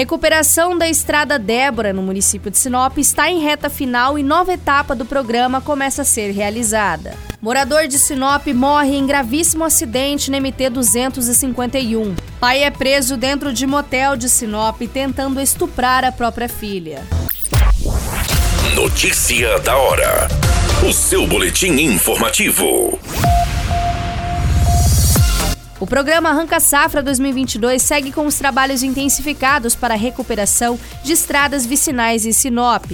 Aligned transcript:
Recuperação 0.00 0.78
da 0.78 0.88
Estrada 0.88 1.38
Débora 1.38 1.92
no 1.92 2.00
município 2.00 2.50
de 2.50 2.56
Sinop 2.56 2.96
está 2.96 3.30
em 3.30 3.40
reta 3.40 3.68
final 3.68 4.18
e 4.18 4.22
nova 4.22 4.50
etapa 4.50 4.94
do 4.94 5.04
programa 5.04 5.60
começa 5.60 6.00
a 6.00 6.04
ser 6.06 6.30
realizada. 6.30 7.12
Morador 7.38 7.86
de 7.86 7.98
Sinop 7.98 8.46
morre 8.46 8.96
em 8.96 9.06
gravíssimo 9.06 9.62
acidente 9.62 10.30
na 10.30 10.40
MT 10.40 10.70
251. 10.70 12.14
Pai 12.40 12.62
é 12.62 12.70
preso 12.70 13.14
dentro 13.18 13.52
de 13.52 13.66
motel 13.66 14.16
de 14.16 14.30
Sinop 14.30 14.80
tentando 14.90 15.38
estuprar 15.38 16.02
a 16.02 16.10
própria 16.10 16.48
filha. 16.48 17.02
Notícia 18.74 19.58
da 19.58 19.76
hora. 19.76 20.28
O 20.82 20.94
seu 20.94 21.26
boletim 21.26 21.72
informativo. 21.72 22.98
O 25.80 25.86
programa 25.86 26.28
Arranca 26.28 26.60
Safra 26.60 27.02
2022 27.02 27.80
segue 27.80 28.12
com 28.12 28.26
os 28.26 28.36
trabalhos 28.36 28.82
intensificados 28.82 29.74
para 29.74 29.94
a 29.94 29.96
recuperação 29.96 30.78
de 31.02 31.14
estradas 31.14 31.64
vicinais 31.64 32.26
em 32.26 32.32
Sinop. 32.32 32.84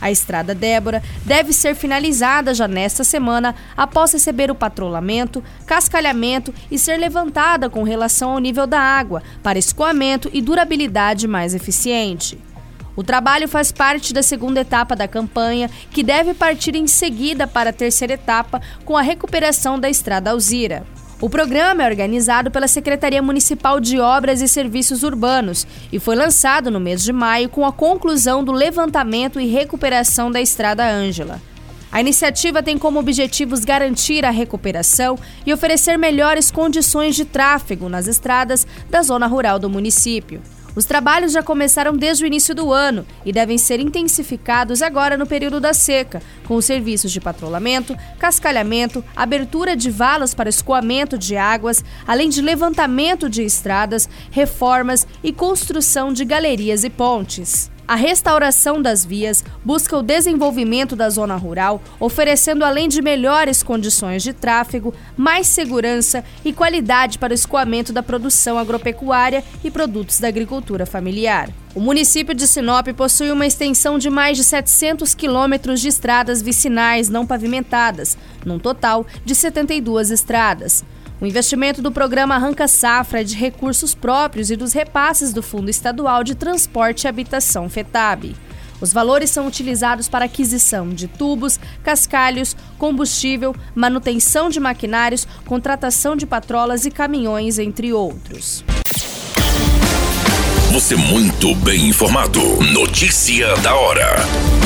A 0.00 0.10
estrada 0.10 0.54
Débora 0.54 1.02
deve 1.26 1.52
ser 1.52 1.74
finalizada 1.74 2.54
já 2.54 2.66
nesta 2.66 3.04
semana 3.04 3.54
após 3.76 4.14
receber 4.14 4.50
o 4.50 4.54
patrulhamento, 4.54 5.44
cascalhamento 5.66 6.54
e 6.70 6.78
ser 6.78 6.96
levantada 6.96 7.68
com 7.68 7.82
relação 7.82 8.30
ao 8.30 8.38
nível 8.38 8.66
da 8.66 8.80
água 8.80 9.22
para 9.42 9.58
escoamento 9.58 10.30
e 10.32 10.40
durabilidade 10.40 11.28
mais 11.28 11.54
eficiente. 11.54 12.38
O 12.96 13.04
trabalho 13.04 13.46
faz 13.46 13.70
parte 13.70 14.14
da 14.14 14.22
segunda 14.22 14.62
etapa 14.62 14.96
da 14.96 15.06
campanha, 15.06 15.70
que 15.90 16.02
deve 16.02 16.32
partir 16.32 16.74
em 16.76 16.86
seguida 16.86 17.46
para 17.46 17.70
a 17.70 17.74
terceira 17.74 18.14
etapa 18.14 18.60
com 18.86 18.96
a 18.96 19.02
recuperação 19.02 19.78
da 19.78 19.90
estrada 19.90 20.30
Alzira. 20.30 20.82
O 21.22 21.30
programa 21.30 21.84
é 21.84 21.86
organizado 21.86 22.50
pela 22.50 22.66
Secretaria 22.66 23.22
Municipal 23.22 23.78
de 23.78 24.00
Obras 24.00 24.40
e 24.40 24.48
Serviços 24.48 25.04
Urbanos 25.04 25.64
e 25.92 26.00
foi 26.00 26.16
lançado 26.16 26.68
no 26.68 26.80
mês 26.80 27.00
de 27.00 27.12
maio 27.12 27.48
com 27.48 27.64
a 27.64 27.72
conclusão 27.72 28.42
do 28.42 28.50
levantamento 28.50 29.38
e 29.38 29.46
recuperação 29.46 30.32
da 30.32 30.40
Estrada 30.40 30.84
Ângela. 30.84 31.40
A 31.92 32.00
iniciativa 32.00 32.60
tem 32.60 32.76
como 32.76 32.98
objetivos 32.98 33.64
garantir 33.64 34.24
a 34.24 34.30
recuperação 34.30 35.16
e 35.46 35.52
oferecer 35.52 35.96
melhores 35.96 36.50
condições 36.50 37.14
de 37.14 37.24
tráfego 37.24 37.88
nas 37.88 38.08
estradas 38.08 38.66
da 38.90 39.00
zona 39.00 39.28
rural 39.28 39.60
do 39.60 39.70
município. 39.70 40.42
Os 40.74 40.84
trabalhos 40.84 41.32
já 41.32 41.42
começaram 41.42 41.96
desde 41.96 42.24
o 42.24 42.26
início 42.26 42.54
do 42.54 42.72
ano 42.72 43.06
e 43.24 43.32
devem 43.32 43.58
ser 43.58 43.80
intensificados 43.80 44.80
agora 44.80 45.16
no 45.16 45.26
período 45.26 45.60
da 45.60 45.74
seca, 45.74 46.22
com 46.46 46.54
os 46.54 46.64
serviços 46.64 47.10
de 47.10 47.20
patrulhamento, 47.20 47.96
cascalhamento, 48.18 49.04
abertura 49.16 49.76
de 49.76 49.90
valas 49.90 50.34
para 50.34 50.48
escoamento 50.48 51.18
de 51.18 51.36
águas, 51.36 51.84
além 52.06 52.28
de 52.28 52.40
levantamento 52.40 53.28
de 53.28 53.42
estradas, 53.42 54.08
reformas 54.30 55.06
e 55.22 55.32
construção 55.32 56.12
de 56.12 56.24
galerias 56.24 56.84
e 56.84 56.90
pontes. 56.90 57.71
A 57.86 57.96
restauração 57.96 58.80
das 58.80 59.04
vias 59.04 59.44
busca 59.64 59.96
o 59.96 60.02
desenvolvimento 60.02 60.94
da 60.94 61.10
zona 61.10 61.36
rural, 61.36 61.82
oferecendo 61.98 62.64
além 62.64 62.88
de 62.88 63.02
melhores 63.02 63.62
condições 63.62 64.22
de 64.22 64.32
tráfego, 64.32 64.94
mais 65.16 65.48
segurança 65.48 66.24
e 66.44 66.52
qualidade 66.52 67.18
para 67.18 67.32
o 67.32 67.34
escoamento 67.34 67.92
da 67.92 68.02
produção 68.02 68.56
agropecuária 68.56 69.44
e 69.64 69.70
produtos 69.70 70.20
da 70.20 70.28
agricultura 70.28 70.86
familiar. 70.86 71.50
O 71.74 71.80
município 71.80 72.34
de 72.34 72.46
Sinop 72.46 72.86
possui 72.88 73.30
uma 73.30 73.46
extensão 73.46 73.98
de 73.98 74.10
mais 74.10 74.36
de 74.36 74.44
700 74.44 75.14
quilômetros 75.14 75.80
de 75.80 75.88
estradas 75.88 76.40
vicinais 76.40 77.08
não 77.08 77.26
pavimentadas, 77.26 78.16
num 78.44 78.58
total 78.58 79.06
de 79.24 79.34
72 79.34 80.10
estradas. 80.10 80.84
O 81.22 81.26
investimento 81.26 81.80
do 81.80 81.92
programa 81.92 82.34
Arranca 82.34 82.66
Safra 82.66 83.20
é 83.20 83.24
de 83.24 83.36
recursos 83.36 83.94
próprios 83.94 84.50
e 84.50 84.56
dos 84.56 84.72
repasses 84.72 85.32
do 85.32 85.40
Fundo 85.40 85.70
Estadual 85.70 86.24
de 86.24 86.34
Transporte 86.34 87.04
e 87.04 87.08
Habitação 87.08 87.70
FETAB. 87.70 88.34
Os 88.80 88.92
valores 88.92 89.30
são 89.30 89.46
utilizados 89.46 90.08
para 90.08 90.24
aquisição 90.24 90.88
de 90.88 91.06
tubos, 91.06 91.60
cascalhos, 91.84 92.56
combustível, 92.76 93.54
manutenção 93.72 94.50
de 94.50 94.58
maquinários, 94.58 95.24
contratação 95.46 96.16
de 96.16 96.26
patrolas 96.26 96.86
e 96.86 96.90
caminhões, 96.90 97.60
entre 97.60 97.92
outros. 97.92 98.64
Você 100.72 100.96
muito 100.96 101.54
bem 101.54 101.86
informado. 101.86 102.40
Notícia 102.72 103.54
da 103.58 103.76
hora 103.76 104.61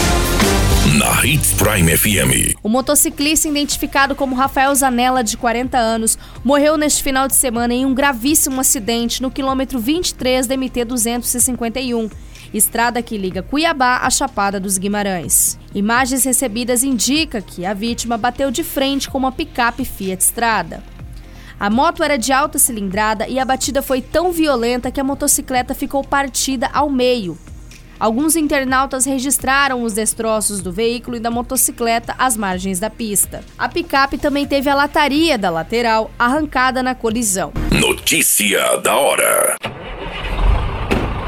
na 0.96 1.22
Hits 1.22 1.52
Prime 1.52 1.94
FM. 1.94 2.56
O 2.62 2.70
motociclista 2.70 3.46
identificado 3.46 4.14
como 4.14 4.34
Rafael 4.34 4.74
Zanella, 4.74 5.22
de 5.22 5.36
40 5.36 5.76
anos, 5.76 6.18
morreu 6.42 6.78
neste 6.78 7.02
final 7.02 7.28
de 7.28 7.34
semana 7.34 7.74
em 7.74 7.84
um 7.84 7.92
gravíssimo 7.92 8.58
acidente 8.62 9.20
no 9.20 9.30
quilômetro 9.30 9.78
23 9.78 10.46
da 10.46 10.56
MT 10.56 10.86
251 10.86 12.08
estrada 12.54 13.02
que 13.02 13.18
liga 13.18 13.42
Cuiabá 13.42 13.98
à 13.98 14.08
Chapada 14.08 14.58
dos 14.58 14.78
Guimarães. 14.78 15.58
Imagens 15.74 16.24
recebidas 16.24 16.82
indicam 16.82 17.42
que 17.42 17.66
a 17.66 17.74
vítima 17.74 18.16
bateu 18.16 18.50
de 18.50 18.64
frente 18.64 19.10
com 19.10 19.18
uma 19.18 19.32
picape 19.32 19.84
Fiat 19.84 20.22
Strada. 20.22 20.82
A 21.60 21.68
moto 21.68 22.02
era 22.02 22.16
de 22.16 22.32
alta 22.32 22.58
cilindrada 22.58 23.28
e 23.28 23.38
a 23.38 23.44
batida 23.44 23.82
foi 23.82 24.00
tão 24.00 24.32
violenta 24.32 24.90
que 24.90 25.00
a 25.00 25.04
motocicleta 25.04 25.74
ficou 25.74 26.02
partida 26.02 26.70
ao 26.72 26.88
meio, 26.88 27.36
Alguns 27.98 28.36
internautas 28.36 29.04
registraram 29.04 29.82
os 29.82 29.92
destroços 29.92 30.60
do 30.60 30.70
veículo 30.70 31.16
e 31.16 31.20
da 31.20 31.30
motocicleta 31.30 32.14
às 32.18 32.36
margens 32.36 32.78
da 32.78 32.90
pista. 32.90 33.42
A 33.58 33.68
picape 33.68 34.18
também 34.18 34.46
teve 34.46 34.68
a 34.68 34.74
lataria 34.74 35.38
da 35.38 35.50
lateral 35.50 36.10
arrancada 36.18 36.82
na 36.82 36.94
colisão. 36.94 37.52
Notícia 37.70 38.76
da 38.78 38.96
hora. 38.96 39.56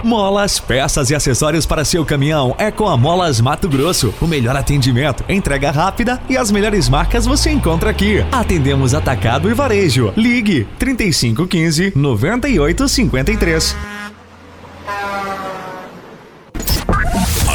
Molas, 0.04 0.60
peças 0.60 1.10
e 1.10 1.14
acessórios 1.14 1.66
para 1.66 1.84
seu 1.84 2.04
caminhão 2.04 2.54
é 2.56 2.70
com 2.70 2.88
a 2.88 2.96
Molas 2.96 3.40
Mato 3.40 3.68
Grosso. 3.68 4.14
O 4.20 4.26
melhor 4.26 4.56
atendimento, 4.56 5.24
entrega 5.28 5.70
rápida 5.70 6.20
e 6.28 6.36
as 6.36 6.50
melhores 6.50 6.88
marcas 6.88 7.26
você 7.26 7.50
encontra 7.50 7.90
aqui. 7.90 8.24
Atendemos 8.30 8.94
atacado 8.94 9.50
e 9.50 9.54
varejo. 9.54 10.12
Ligue 10.16 10.66
3515 10.78 11.92
9853. 11.96 13.97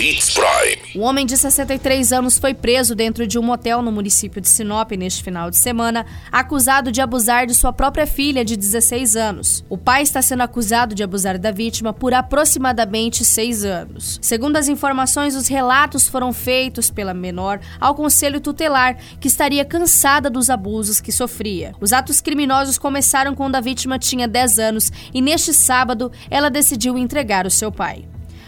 Hits 0.00 0.30
Prime. 0.30 0.80
Um 0.96 1.02
homem 1.02 1.26
de 1.26 1.36
63 1.36 2.10
anos 2.10 2.38
foi 2.38 2.54
preso 2.54 2.94
dentro 2.94 3.26
de 3.26 3.38
um 3.38 3.42
motel 3.42 3.82
no 3.82 3.92
município 3.92 4.40
de 4.40 4.48
Sinop 4.48 4.92
neste 4.92 5.22
final 5.22 5.50
de 5.50 5.58
semana, 5.58 6.06
acusado 6.32 6.90
de 6.90 7.02
abusar 7.02 7.46
de 7.46 7.54
sua 7.54 7.70
própria 7.70 8.06
filha 8.06 8.42
de 8.42 8.56
16 8.56 9.14
anos. 9.14 9.62
O 9.68 9.76
pai 9.76 10.02
está 10.02 10.22
sendo 10.22 10.42
acusado 10.42 10.94
de 10.94 11.02
abusar 11.02 11.38
da 11.38 11.50
vítima 11.50 11.92
por 11.92 12.14
aproximadamente 12.14 13.26
seis 13.26 13.62
anos. 13.62 14.18
Segundo 14.22 14.56
as 14.56 14.68
informações, 14.68 15.36
os 15.36 15.48
relatos 15.48 16.08
foram 16.08 16.32
feitos 16.32 16.90
pela 16.90 17.12
menor 17.12 17.60
ao 17.78 17.94
conselho 17.94 18.40
tutelar, 18.40 18.96
que 19.20 19.28
estaria 19.28 19.66
cansada 19.66 20.30
dos 20.30 20.48
abusos 20.48 20.98
que 20.98 21.12
sofria. 21.12 21.74
Os 21.78 21.92
atos 21.92 22.22
criminosos 22.22 22.78
começaram 22.78 23.34
quando 23.34 23.56
a 23.56 23.60
vítima 23.60 23.98
tinha 23.98 24.26
10 24.26 24.58
anos 24.60 24.90
e 25.12 25.20
neste 25.20 25.52
sábado 25.52 26.10
ela 26.30 26.48
decidiu 26.48 26.96
entregar 26.96 27.46
o 27.46 27.50
seu 27.50 27.70
pai. 27.70 28.06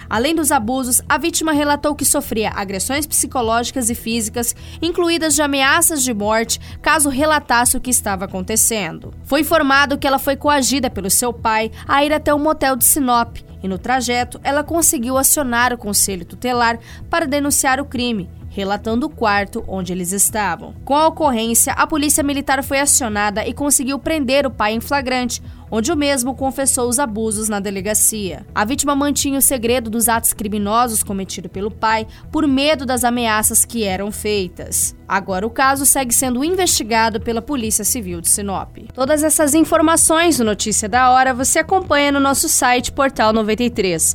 Além 0.08 0.34
dos 0.34 0.52
abusos, 0.52 1.02
a 1.08 1.18
vítima 1.18 1.52
relatou 1.52 1.94
que 1.94 2.04
sofria 2.04 2.50
agressões 2.50 3.06
psicológicas 3.06 3.90
e 3.90 3.94
físicas, 3.94 4.54
incluídas 4.80 5.34
de 5.34 5.42
ameaças 5.42 6.02
de 6.02 6.12
morte, 6.12 6.60
caso 6.80 7.08
relatasse 7.08 7.76
o 7.76 7.80
que 7.80 7.90
estava 7.90 8.24
acontecendo. 8.24 9.12
Foi 9.24 9.40
informado 9.40 9.98
que 9.98 10.06
ela 10.06 10.18
foi 10.18 10.36
coagida 10.36 10.90
pelo 10.90 11.10
seu 11.10 11.32
pai 11.32 11.70
a 11.86 12.04
ir 12.04 12.12
até 12.12 12.34
um 12.34 12.38
motel 12.38 12.76
de 12.76 12.84
Sinop 12.84 13.38
e 13.62 13.68
no 13.68 13.78
trajeto 13.78 14.40
ela 14.42 14.64
conseguiu 14.64 15.16
acionar 15.16 15.72
o 15.72 15.78
conselho 15.78 16.24
tutelar 16.24 16.78
para 17.08 17.26
denunciar 17.26 17.80
o 17.80 17.84
crime 17.84 18.28
relatando 18.52 19.06
o 19.06 19.10
quarto 19.10 19.64
onde 19.66 19.92
eles 19.92 20.12
estavam. 20.12 20.74
Com 20.84 20.94
a 20.94 21.08
ocorrência, 21.08 21.72
a 21.72 21.86
polícia 21.86 22.22
militar 22.22 22.62
foi 22.62 22.78
acionada 22.78 23.46
e 23.46 23.54
conseguiu 23.54 23.98
prender 23.98 24.46
o 24.46 24.50
pai 24.50 24.74
em 24.74 24.80
flagrante, 24.80 25.42
onde 25.74 25.90
o 25.90 25.96
mesmo 25.96 26.34
confessou 26.34 26.86
os 26.86 26.98
abusos 26.98 27.48
na 27.48 27.58
delegacia. 27.58 28.44
A 28.54 28.62
vítima 28.62 28.94
mantinha 28.94 29.38
o 29.38 29.42
segredo 29.42 29.88
dos 29.88 30.06
atos 30.06 30.34
criminosos 30.34 31.02
cometidos 31.02 31.50
pelo 31.50 31.70
pai 31.70 32.06
por 32.30 32.46
medo 32.46 32.84
das 32.84 33.04
ameaças 33.04 33.64
que 33.64 33.82
eram 33.82 34.12
feitas. 34.12 34.94
Agora 35.08 35.46
o 35.46 35.50
caso 35.50 35.86
segue 35.86 36.14
sendo 36.14 36.44
investigado 36.44 37.20
pela 37.20 37.40
Polícia 37.40 37.84
Civil 37.84 38.20
de 38.20 38.28
Sinop. 38.28 38.76
Todas 38.92 39.22
essas 39.22 39.54
informações 39.54 40.36
do 40.36 40.44
Notícia 40.44 40.88
da 40.88 41.10
Hora 41.10 41.32
você 41.32 41.60
acompanha 41.60 42.12
no 42.12 42.20
nosso 42.20 42.50
site 42.50 42.92
Portal 42.92 43.32
93. 43.32 44.14